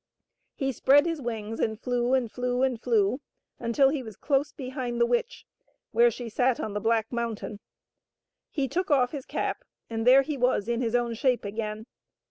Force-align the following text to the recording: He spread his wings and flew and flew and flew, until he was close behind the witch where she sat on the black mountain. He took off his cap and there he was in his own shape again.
He 0.55 0.71
spread 0.71 1.05
his 1.05 1.21
wings 1.21 1.59
and 1.59 1.79
flew 1.79 2.15
and 2.15 2.31
flew 2.31 2.63
and 2.63 2.81
flew, 2.81 3.21
until 3.59 3.89
he 3.89 4.01
was 4.01 4.15
close 4.15 4.51
behind 4.51 4.99
the 4.99 5.05
witch 5.05 5.45
where 5.91 6.09
she 6.09 6.27
sat 6.27 6.59
on 6.59 6.73
the 6.73 6.79
black 6.79 7.11
mountain. 7.11 7.59
He 8.49 8.67
took 8.67 8.89
off 8.89 9.11
his 9.11 9.27
cap 9.27 9.63
and 9.91 10.07
there 10.07 10.23
he 10.23 10.37
was 10.37 10.67
in 10.67 10.81
his 10.81 10.95
own 10.95 11.13
shape 11.13 11.45
again. 11.45 11.85